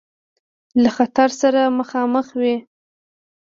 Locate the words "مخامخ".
1.79-2.27